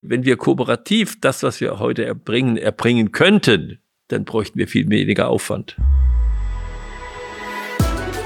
[0.00, 5.28] Wenn wir kooperativ das, was wir heute erbringen, erbringen könnten, dann bräuchten wir viel weniger
[5.28, 5.76] Aufwand.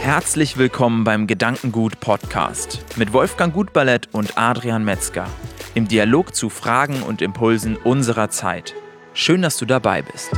[0.01, 5.27] Herzlich willkommen beim Gedankengut Podcast mit Wolfgang Gutballett und Adrian Metzger
[5.75, 8.75] im Dialog zu Fragen und Impulsen unserer Zeit.
[9.15, 10.31] Schön, dass du dabei bist.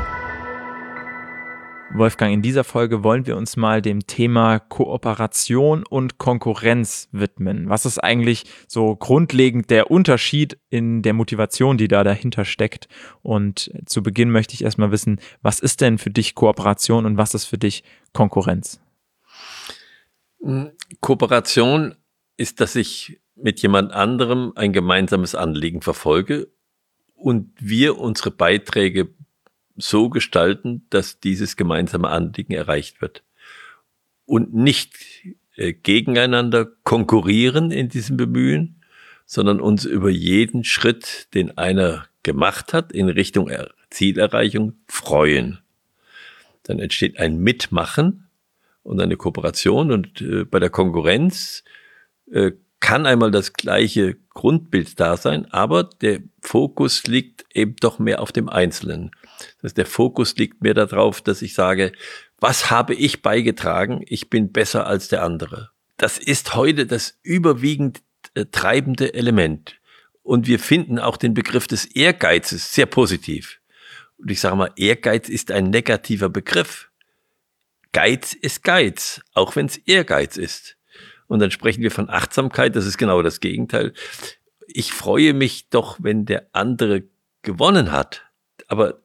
[1.96, 7.68] Wolfgang, in dieser Folge wollen wir uns mal dem Thema Kooperation und Konkurrenz widmen.
[7.68, 12.88] Was ist eigentlich so grundlegend der Unterschied in der Motivation, die da dahinter steckt?
[13.22, 17.32] Und zu Beginn möchte ich erstmal wissen, was ist denn für dich Kooperation und was
[17.32, 18.80] ist für dich Konkurrenz?
[21.00, 21.94] Kooperation
[22.36, 26.48] ist, dass ich mit jemand anderem ein gemeinsames Anliegen verfolge
[27.14, 29.14] und wir unsere Beiträge
[29.76, 33.22] so gestalten, dass dieses gemeinsame Anliegen erreicht wird.
[34.26, 34.94] Und nicht
[35.56, 38.82] äh, gegeneinander konkurrieren in diesem Bemühen,
[39.26, 43.50] sondern uns über jeden Schritt, den einer gemacht hat, in Richtung
[43.90, 45.58] Zielerreichung freuen.
[46.62, 48.28] Dann entsteht ein Mitmachen
[48.82, 51.64] und eine Kooperation und äh, bei der Konkurrenz
[52.30, 58.20] äh, kann einmal das gleiche Grundbild da sein, aber der Fokus liegt eben doch mehr
[58.20, 59.10] auf dem Einzelnen.
[59.38, 61.92] Das heißt, der Fokus liegt mehr darauf, dass ich sage,
[62.38, 64.02] was habe ich beigetragen?
[64.06, 65.70] Ich bin besser als der andere.
[65.96, 68.02] Das ist heute das überwiegend
[68.34, 69.76] äh, treibende Element.
[70.22, 73.60] Und wir finden auch den Begriff des Ehrgeizes sehr positiv.
[74.16, 76.90] Und ich sage mal, Ehrgeiz ist ein negativer Begriff.
[77.92, 80.76] Geiz ist Geiz, auch wenn es Ehrgeiz ist.
[81.26, 83.92] Und dann sprechen wir von Achtsamkeit, das ist genau das Gegenteil.
[84.66, 87.04] Ich freue mich doch, wenn der andere
[87.42, 88.22] gewonnen hat.
[88.66, 89.03] Aber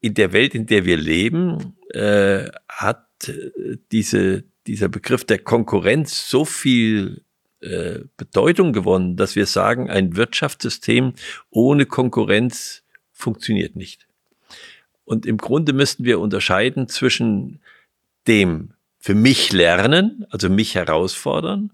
[0.00, 6.28] in der Welt, in der wir leben, äh, hat äh, diese, dieser Begriff der Konkurrenz
[6.28, 7.22] so viel
[7.60, 11.14] äh, Bedeutung gewonnen, dass wir sagen, ein Wirtschaftssystem
[11.50, 14.06] ohne Konkurrenz funktioniert nicht.
[15.04, 17.60] Und im Grunde müssten wir unterscheiden zwischen
[18.26, 21.70] dem für mich lernen, also mich herausfordern.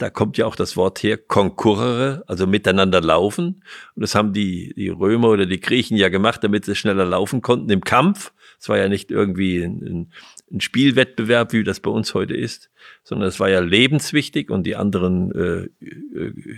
[0.00, 3.62] Da kommt ja auch das Wort her, konkurrere, also miteinander laufen.
[3.94, 7.42] Und das haben die, die Römer oder die Griechen ja gemacht, damit sie schneller laufen
[7.42, 8.32] konnten im Kampf.
[8.58, 10.10] Es war ja nicht irgendwie ein,
[10.50, 12.70] ein, Spielwettbewerb, wie das bei uns heute ist,
[13.04, 15.68] sondern es war ja lebenswichtig und die anderen äh,
[16.18, 16.54] äh,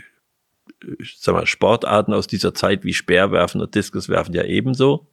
[1.16, 5.08] sag mal, Sportarten aus dieser Zeit wie Speerwerfen und Diskuswerfen ja ebenso.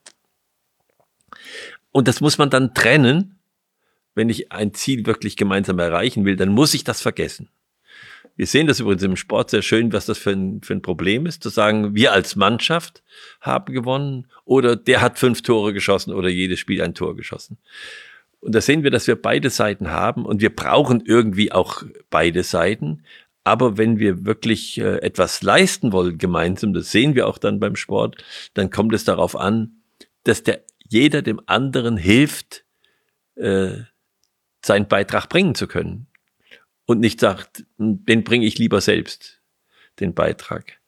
[1.92, 3.40] Und das muss man dann trennen
[4.20, 7.50] wenn ich ein Ziel wirklich gemeinsam erreichen will, dann muss ich das vergessen.
[8.40, 11.26] Wir sehen das übrigens im Sport sehr schön, was das für ein, für ein Problem
[11.26, 13.04] ist, zu sagen, wir als Mannschaft
[13.42, 17.58] haben gewonnen oder der hat fünf Tore geschossen oder jedes Spiel ein Tor geschossen.
[18.40, 22.44] Und da sehen wir, dass wir beide Seiten haben und wir brauchen irgendwie auch beide
[22.44, 23.04] Seiten.
[23.44, 27.76] Aber wenn wir wirklich äh, etwas leisten wollen gemeinsam, das sehen wir auch dann beim
[27.76, 28.24] Sport,
[28.54, 29.82] dann kommt es darauf an,
[30.24, 32.64] dass der jeder dem anderen hilft,
[33.36, 33.80] äh,
[34.64, 36.09] seinen Beitrag bringen zu können.
[36.90, 39.44] Und nicht sagt, den bringe ich lieber selbst,
[40.00, 40.80] den Beitrag.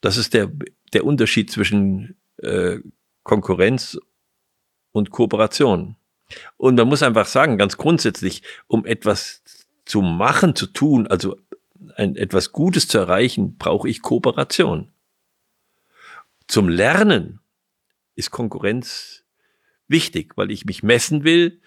[0.00, 0.48] Das ist der,
[0.92, 2.78] der Unterschied zwischen äh,
[3.24, 3.98] Konkurrenz
[4.92, 5.96] und Kooperation.
[6.56, 9.42] Und man muss einfach sagen, ganz grundsätzlich, um etwas
[9.84, 11.36] zu machen, zu tun, also
[11.96, 14.92] ein, etwas Gutes zu erreichen, brauche ich Kooperation.
[16.46, 17.40] Zum Lernen
[18.14, 19.24] ist Konkurrenz
[19.88, 21.60] wichtig, weil ich mich messen will,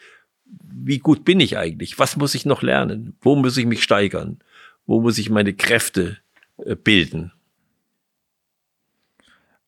[0.50, 2.00] wie gut bin ich eigentlich?
[2.00, 3.16] Was muss ich noch lernen?
[3.22, 4.40] Wo muss ich mich steigern?
[4.86, 6.18] Wo muss ich meine Kräfte
[6.58, 7.32] äh, bilden?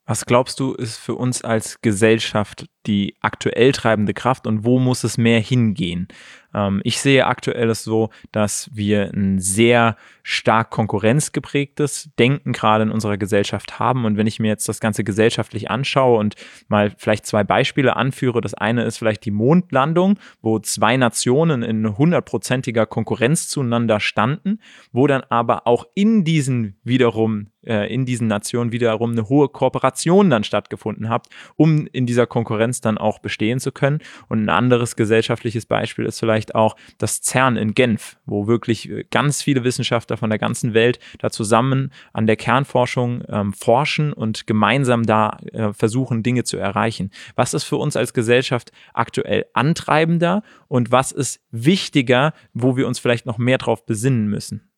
[0.10, 5.04] Was glaubst du, ist für uns als Gesellschaft die aktuell treibende Kraft und wo muss
[5.04, 6.08] es mehr hingehen?
[6.52, 12.92] Ähm, ich sehe aktuell es so, dass wir ein sehr stark konkurrenzgeprägtes Denken gerade in
[12.92, 14.06] unserer Gesellschaft haben.
[14.06, 16.34] Und wenn ich mir jetzt das Ganze gesellschaftlich anschaue und
[16.70, 22.00] mal vielleicht zwei Beispiele anführe, das eine ist vielleicht die Mondlandung, wo zwei Nationen in
[22.00, 24.60] hundertprozentiger Konkurrenz zueinander standen,
[24.92, 30.30] wo dann aber auch in diesen wiederum äh, in diesen Nationen wiederum eine hohe Kooperation
[30.30, 34.00] dann stattgefunden hat, um in dieser Konkurrenz dann auch bestehen zu können.
[34.28, 38.90] Und ein anderes gesellschaftliches Beispiel ist vielleicht vielleicht auch das CERN in Genf, wo wirklich
[38.90, 44.14] äh, ganz viele Wissenschaftler von der ganzen Welt da zusammen an der Kernforschung ähm, forschen
[44.14, 47.12] und gemeinsam da äh, versuchen, Dinge zu erreichen.
[47.36, 53.00] Was ist für uns als Gesellschaft aktuell antreibender und was ist wichtiger, wo wir uns
[53.00, 54.69] vielleicht noch mehr drauf besinnen müssen?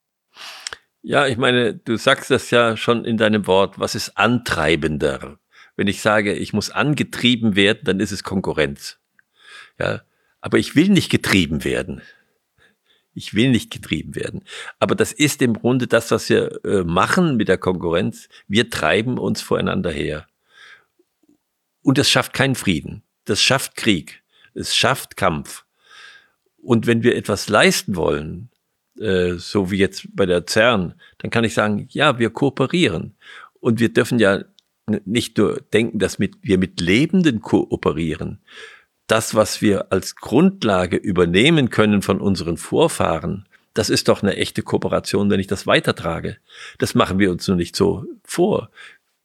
[1.04, 3.80] Ja, ich meine, du sagst das ja schon in deinem Wort.
[3.80, 5.40] Was ist antreibender?
[5.76, 9.00] Wenn ich sage, ich muss angetrieben werden, dann ist es Konkurrenz.
[9.80, 10.02] Ja,
[10.42, 12.02] aber ich will nicht getrieben werden.
[13.14, 14.44] Ich will nicht getrieben werden.
[14.80, 18.30] Aber das ist im Grunde das, was wir äh, machen mit der Konkurrenz.
[18.48, 20.28] Wir treiben uns voreinander her.
[21.82, 23.04] Und das schafft keinen Frieden.
[23.26, 24.22] Das schafft Krieg.
[24.54, 25.66] Es schafft Kampf.
[26.62, 28.51] Und wenn wir etwas leisten wollen,
[29.00, 33.16] äh, so wie jetzt bei der CERN, dann kann ich sagen, ja, wir kooperieren.
[33.60, 34.44] Und wir dürfen ja
[35.06, 38.40] nicht nur denken, dass mit, wir mit Lebenden kooperieren.
[39.08, 44.64] Das, was wir als Grundlage übernehmen können von unseren Vorfahren, das ist doch eine echte
[44.64, 46.38] Kooperation, wenn ich das weitertrage.
[46.78, 48.70] Das machen wir uns nur nicht so vor.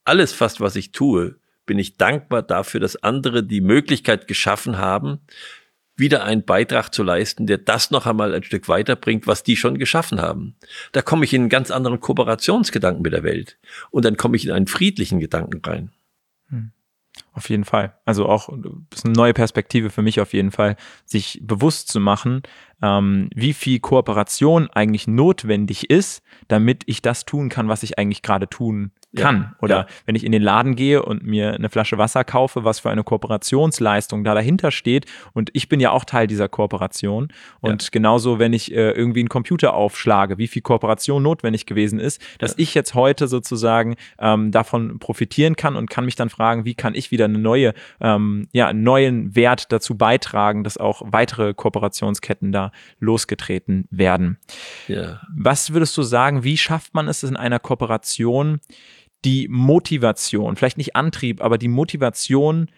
[0.05, 1.37] Alles fast, was ich tue,
[1.67, 5.19] bin ich dankbar dafür, dass andere die Möglichkeit geschaffen haben,
[5.97, 9.79] wieder einen Beitrag zu leisten, der das noch einmal ein Stück weiterbringt, was die schon
[9.79, 10.57] geschaffen haben.
[10.93, 13.59] Da komme ich in einen ganz anderen Kooperationsgedanken mit der Welt.
[13.91, 15.93] Und dann komme ich in einen friedlichen Gedanken rein.
[16.51, 16.73] Hm.
[17.33, 17.95] Auf jeden Fall.
[18.05, 18.51] Also auch
[18.93, 20.77] ist eine neue Perspektive für mich auf jeden Fall,
[21.07, 22.43] sich bewusst zu machen,
[22.83, 28.23] ähm, wie viel Kooperation eigentlich notwendig ist, damit ich das tun kann, was ich eigentlich
[28.23, 29.37] gerade tun kann.
[29.37, 29.87] Ja, Oder ja.
[30.05, 33.05] wenn ich in den Laden gehe und mir eine Flasche Wasser kaufe, was für eine
[33.05, 35.07] Kooperationsleistung da dahinter steht.
[35.33, 37.29] Und ich bin ja auch Teil dieser Kooperation.
[37.61, 37.89] Und ja.
[37.91, 42.55] genauso, wenn ich äh, irgendwie einen Computer aufschlage, wie viel Kooperation notwendig gewesen ist, dass
[42.57, 46.95] ich jetzt heute sozusagen ähm, davon profitieren kann und kann mich dann fragen, wie kann
[46.95, 52.53] ich wieder eine neue, ähm, ja, einen neuen Wert dazu beitragen, dass auch weitere Kooperationsketten
[52.53, 54.39] da losgetreten werden.
[54.89, 55.21] Ja.
[55.35, 58.61] Was würdest du sagen, wie schafft man es in einer Kooperation,
[59.25, 62.69] die Motivation, vielleicht nicht Antrieb, aber die Motivation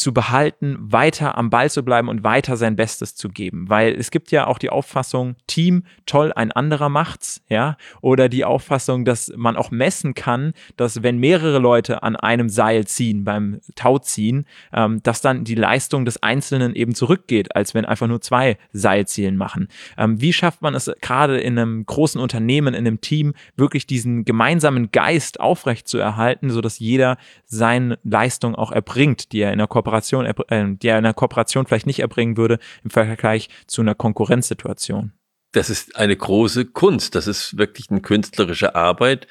[0.00, 3.68] zu behalten, weiter am Ball zu bleiben und weiter sein Bestes zu geben.
[3.68, 8.46] Weil es gibt ja auch die Auffassung, Team, toll, ein anderer macht's, ja, oder die
[8.46, 13.60] Auffassung, dass man auch messen kann, dass wenn mehrere Leute an einem Seil ziehen, beim
[13.74, 18.56] Tauziehen, ähm, dass dann die Leistung des Einzelnen eben zurückgeht, als wenn einfach nur zwei
[18.72, 19.68] Seilzielen machen.
[19.98, 24.24] Ähm, wie schafft man es gerade in einem großen Unternehmen, in einem Team, wirklich diesen
[24.24, 29.66] gemeinsamen Geist aufrecht zu erhalten, sodass jeder seine Leistung auch erbringt, die er in der
[29.66, 30.34] Kooperation, äh,
[30.76, 35.12] die er in einer Kooperation vielleicht nicht erbringen würde im Vergleich zu einer Konkurrenzsituation.
[35.52, 37.14] Das ist eine große Kunst.
[37.14, 39.26] Das ist wirklich eine künstlerische Arbeit,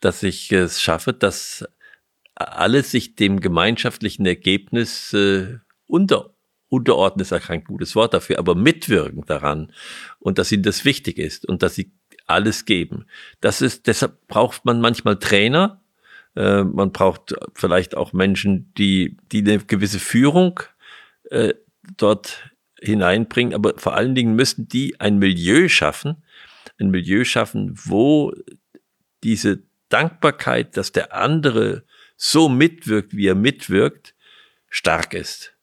[0.00, 1.64] dass ich es schaffe, dass
[2.34, 6.34] alle sich dem gemeinschaftlichen Ergebnis äh, unter,
[6.68, 9.72] unterordnen, ist ja kein gutes Wort dafür, aber mitwirken daran
[10.18, 11.92] und dass ihnen das wichtig ist und dass sie
[12.26, 13.06] alles geben.
[13.40, 15.81] Das ist, deshalb braucht man manchmal Trainer,
[16.36, 20.60] äh, man braucht vielleicht auch Menschen, die, die eine gewisse Führung
[21.30, 21.54] äh,
[21.96, 22.50] dort
[22.80, 26.22] hineinbringen, aber vor allen Dingen müssen die ein Milieu schaffen,
[26.80, 28.32] ein Milieu schaffen, wo
[29.22, 31.84] diese Dankbarkeit, dass der andere
[32.16, 34.14] so mitwirkt, wie er mitwirkt,
[34.68, 35.54] stark ist.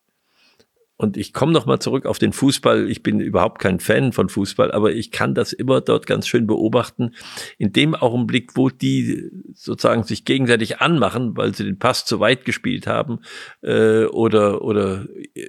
[1.02, 2.90] Und ich komme noch mal zurück auf den Fußball.
[2.92, 6.46] Ich bin überhaupt kein Fan von Fußball, aber ich kann das immer dort ganz schön
[6.46, 7.16] beobachten.
[7.58, 12.44] In dem Augenblick, wo die sozusagen sich gegenseitig anmachen, weil sie den Pass zu weit
[12.44, 13.20] gespielt haben
[13.62, 15.08] äh, oder oder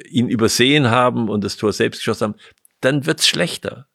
[0.09, 2.41] ihn übersehen haben und das Tor selbst geschossen haben,
[2.81, 3.89] dann wird's schlechter.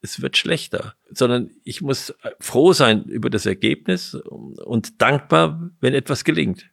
[0.00, 6.24] Es wird schlechter, sondern ich muss froh sein über das Ergebnis und dankbar, wenn etwas
[6.24, 6.71] gelingt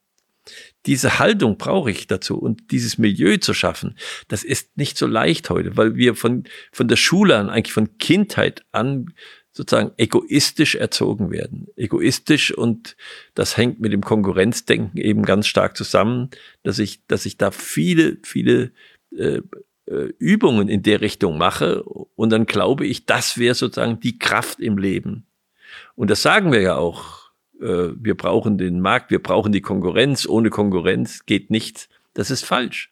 [0.86, 3.98] diese Haltung brauche ich dazu und dieses Milieu zu schaffen,
[4.28, 7.98] das ist nicht so leicht heute, weil wir von, von der Schule an, eigentlich von
[7.98, 9.14] Kindheit an
[9.52, 11.68] sozusagen egoistisch erzogen werden.
[11.76, 12.96] Egoistisch und
[13.34, 16.30] das hängt mit dem Konkurrenzdenken eben ganz stark zusammen,
[16.64, 18.72] dass ich, dass ich da viele, viele
[19.12, 19.42] äh,
[19.86, 24.60] äh Übungen in der Richtung mache und dann glaube ich, das wäre sozusagen die Kraft
[24.60, 25.26] im Leben.
[25.96, 27.19] Und das sagen wir ja auch
[27.60, 31.90] äh, wir brauchen den Markt, wir brauchen die Konkurrenz, ohne Konkurrenz geht nichts.
[32.14, 32.92] Das ist falsch.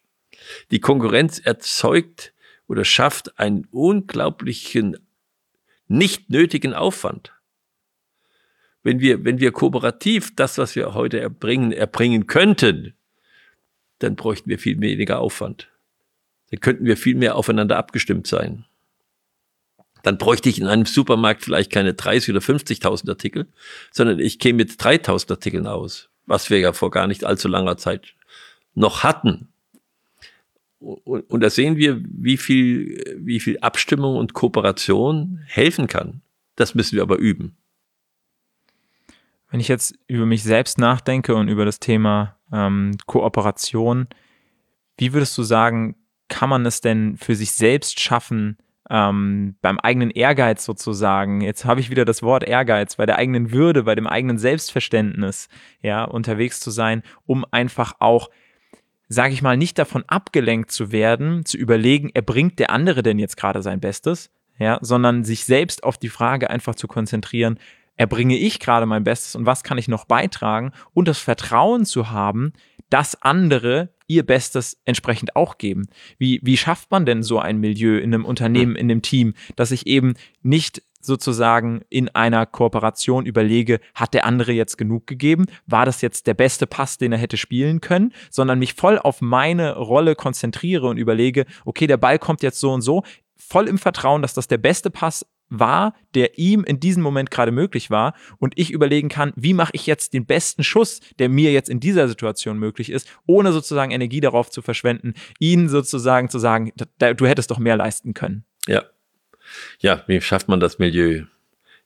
[0.72, 2.34] Die Konkurrenz erzeugt
[2.68, 4.98] oder schafft einen unglaublichen,
[5.88, 7.34] nicht nötigen Aufwand.
[8.84, 12.94] Wenn wir, wenn wir kooperativ das, was wir heute erbringen, erbringen könnten,
[14.00, 15.70] dann bräuchten wir viel weniger Aufwand.
[16.52, 18.66] Dann könnten wir viel mehr aufeinander abgestimmt sein
[20.04, 23.48] dann bräuchte ich in einem Supermarkt vielleicht keine 30 oder 50.000 Artikel,
[23.92, 27.78] sondern ich käme mit 3.000 Artikeln aus, was wir ja vor gar nicht allzu langer
[27.78, 28.16] Zeit
[28.74, 29.50] noch hatten.
[30.80, 36.22] Und, da sehen wir, wie viel, wie viel Abstimmung und Kooperation helfen kann.
[36.56, 37.58] Das müssen wir aber üben.
[39.50, 44.08] Wenn ich jetzt über mich selbst nachdenke und über das Thema ähm, Kooperation,
[44.98, 45.96] wie würdest du sagen,
[46.28, 48.58] kann man es denn für sich selbst schaffen,
[48.90, 53.52] ähm, beim eigenen Ehrgeiz sozusagen, jetzt habe ich wieder das Wort Ehrgeiz, bei der eigenen
[53.52, 55.50] Würde, bei dem eigenen Selbstverständnis,
[55.82, 58.30] ja, unterwegs zu sein, um einfach auch
[59.10, 63.38] sage ich mal, nicht davon abgelenkt zu werden, zu überlegen, erbringt der andere denn jetzt
[63.38, 64.30] gerade sein Bestes,
[64.60, 67.60] ja, sondern sich selbst auf die Frage einfach zu konzentrieren,
[67.96, 70.72] erbringe ich gerade mein Bestes und was kann ich noch beitragen?
[70.94, 72.54] Und das Vertrauen zu haben,
[72.90, 75.88] dass andere ihr Bestes entsprechend auch geben.
[76.18, 79.72] Wie, wie schafft man denn so ein Milieu in einem Unternehmen, in einem Team, dass
[79.72, 85.46] ich eben nicht sozusagen in einer Kooperation überlege, hat der andere jetzt genug gegeben?
[85.66, 88.14] War das jetzt der beste Pass, den er hätte spielen können?
[88.30, 92.72] Sondern mich voll auf meine Rolle konzentriere und überlege, okay, der Ball kommt jetzt so
[92.72, 93.04] und so,
[93.36, 97.52] voll im Vertrauen, dass das der beste Pass war, der ihm in diesem Moment gerade
[97.52, 101.52] möglich war und ich überlegen kann, wie mache ich jetzt den besten Schuss, der mir
[101.52, 106.40] jetzt in dieser Situation möglich ist, ohne sozusagen Energie darauf zu verschwenden, ihn sozusagen zu
[106.40, 108.46] sagen, du hättest doch mehr leisten können.
[108.68, 108.84] Ja.
[109.80, 111.24] Ja, wie schafft man das Milieu?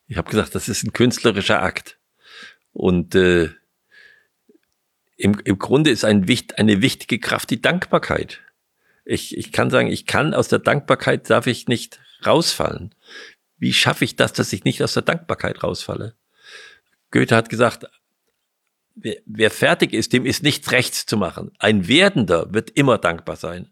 [0.07, 1.99] Ich habe gesagt, das ist ein künstlerischer Akt.
[2.73, 3.49] Und äh,
[5.17, 6.25] im, im Grunde ist ein,
[6.57, 8.41] eine wichtige Kraft die Dankbarkeit.
[9.05, 12.95] Ich, ich kann sagen, ich kann aus der Dankbarkeit darf ich nicht rausfallen.
[13.61, 16.15] Wie schaffe ich das, dass ich nicht aus der Dankbarkeit rausfalle?
[17.11, 17.85] Goethe hat gesagt,
[18.95, 21.51] wer, wer fertig ist, dem ist nichts rechts zu machen.
[21.59, 23.69] Ein Werdender wird immer dankbar sein.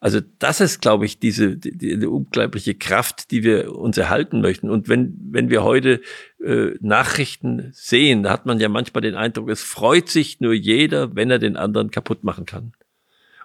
[0.00, 4.68] Also das ist, glaube ich, diese die, die unglaubliche Kraft, die wir uns erhalten möchten.
[4.68, 6.00] Und wenn, wenn wir heute
[6.44, 11.14] äh, Nachrichten sehen, da hat man ja manchmal den Eindruck, es freut sich nur jeder,
[11.14, 12.72] wenn er den anderen kaputt machen kann.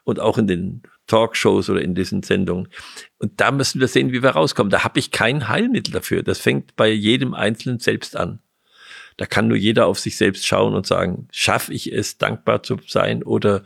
[0.03, 0.81] Und auch in den
[1.13, 2.69] Talkshows oder in diesen Sendungen.
[3.19, 4.71] Und da müssen wir sehen, wie wir rauskommen.
[4.71, 6.23] Da habe ich kein Heilmittel dafür.
[6.23, 8.39] Das fängt bei jedem Einzelnen selbst an.
[9.17, 12.79] Da kann nur jeder auf sich selbst schauen und sagen, schaffe ich es, dankbar zu
[12.87, 13.63] sein oder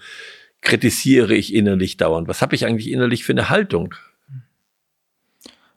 [0.59, 2.27] kritisiere ich innerlich dauernd?
[2.27, 3.95] Was habe ich eigentlich innerlich für eine Haltung?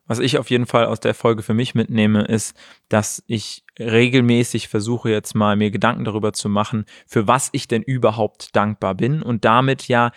[0.06, 2.56] Was ich auf jeden Fall aus der Folge für mich mitnehme, ist,
[2.88, 7.84] dass ich regelmäßig versuche jetzt mal mir Gedanken darüber zu machen, für was ich denn
[7.84, 10.10] überhaupt dankbar bin und damit ja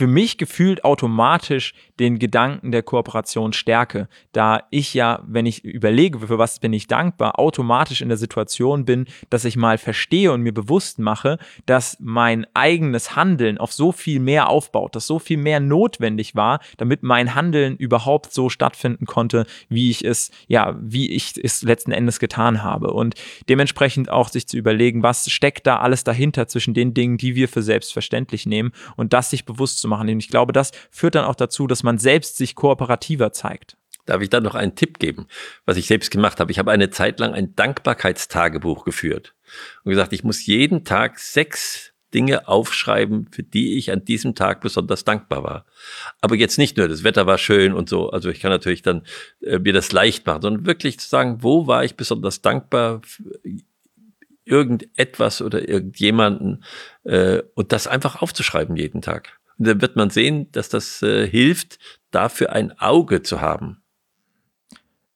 [0.00, 6.18] für mich gefühlt automatisch den Gedanken der Kooperation stärke, da ich ja, wenn ich überlege,
[6.18, 10.40] für was bin ich dankbar, automatisch in der Situation bin, dass ich mal verstehe und
[10.40, 15.36] mir bewusst mache, dass mein eigenes Handeln auf so viel mehr aufbaut, dass so viel
[15.36, 21.10] mehr notwendig war, damit mein Handeln überhaupt so stattfinden konnte, wie ich es, ja, wie
[21.10, 22.92] ich es letzten Endes getan habe.
[22.92, 23.14] Und
[23.48, 27.48] dementsprechend auch sich zu überlegen, was steckt da alles dahinter zwischen den Dingen, die wir
[27.48, 30.08] für selbstverständlich nehmen und das sich bewusst zu machen.
[30.08, 33.76] Und ich glaube, das führt dann auch dazu, dass man selbst sich kooperativer zeigt.
[34.06, 35.26] Darf ich da noch einen Tipp geben,
[35.66, 36.50] was ich selbst gemacht habe?
[36.50, 39.34] Ich habe eine Zeit lang ein Dankbarkeitstagebuch geführt
[39.84, 44.60] und gesagt, ich muss jeden Tag sechs Dinge aufschreiben, für die ich an diesem Tag
[44.60, 45.66] besonders dankbar war.
[46.20, 49.02] Aber jetzt nicht nur, das Wetter war schön und so, also ich kann natürlich dann
[49.42, 53.02] äh, mir das leicht machen, sondern wirklich zu sagen, wo war ich besonders dankbar
[54.44, 56.64] irgendetwas oder irgendjemanden
[57.04, 59.39] äh, und das einfach aufzuschreiben jeden Tag.
[59.60, 61.78] Dann wird man sehen, dass das äh, hilft,
[62.10, 63.79] dafür ein Auge zu haben.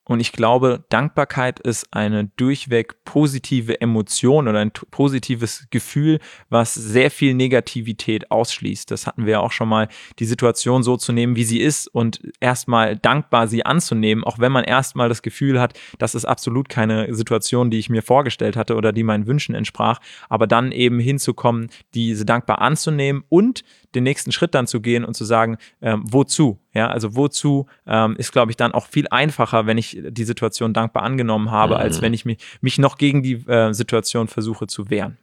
[0.07, 6.19] Und ich glaube, Dankbarkeit ist eine durchweg positive Emotion oder ein positives Gefühl,
[6.49, 8.91] was sehr viel Negativität ausschließt.
[8.91, 9.87] Das hatten wir auch schon mal,
[10.19, 14.51] die Situation so zu nehmen, wie sie ist und erstmal dankbar sie anzunehmen, auch wenn
[14.51, 18.75] man erstmal das Gefühl hat, das ist absolut keine Situation, die ich mir vorgestellt hatte
[18.75, 23.63] oder die meinen Wünschen entsprach, aber dann eben hinzukommen, diese dankbar anzunehmen und
[23.95, 26.59] den nächsten Schritt dann zu gehen und zu sagen, ähm, wozu?
[26.73, 30.73] Ja, also wozu ähm, ist, glaube ich, dann auch viel einfacher, wenn ich die Situation
[30.73, 31.81] dankbar angenommen habe, mhm.
[31.81, 35.17] als wenn ich mich, mich noch gegen die äh, Situation versuche zu wehren.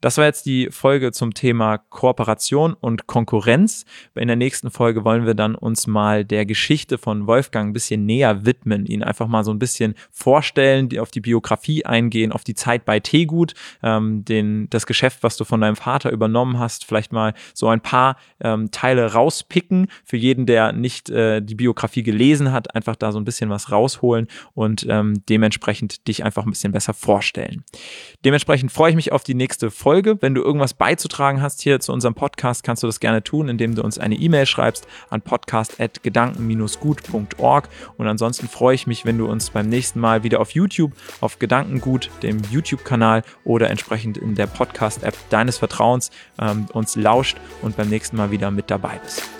[0.00, 3.84] Das war jetzt die Folge zum Thema Kooperation und Konkurrenz.
[4.14, 8.06] In der nächsten Folge wollen wir dann uns mal der Geschichte von Wolfgang ein bisschen
[8.06, 12.44] näher widmen, ihn einfach mal so ein bisschen vorstellen, die auf die Biografie eingehen, auf
[12.44, 13.52] die Zeit bei Tegut,
[13.82, 17.82] ähm, den, das Geschäft, was du von deinem Vater übernommen hast, vielleicht mal so ein
[17.82, 19.88] paar ähm, Teile rauspicken.
[20.06, 23.70] Für jeden, der nicht äh, die Biografie gelesen hat, einfach da so ein bisschen was
[23.70, 27.64] rausholen und ähm, dementsprechend dich einfach ein bisschen besser vorstellen.
[28.24, 29.89] Dementsprechend freue ich mich auf die nächste Folge.
[29.90, 30.22] Folge.
[30.22, 33.74] Wenn du irgendwas beizutragen hast hier zu unserem Podcast, kannst du das gerne tun, indem
[33.74, 37.68] du uns eine E-Mail schreibst an podcast.gedanken-gut.org.
[37.98, 41.40] Und ansonsten freue ich mich, wenn du uns beim nächsten Mal wieder auf YouTube, auf
[41.40, 47.88] Gedankengut, dem YouTube-Kanal oder entsprechend in der Podcast-App deines Vertrauens ähm, uns lauscht und beim
[47.88, 49.39] nächsten Mal wieder mit dabei bist.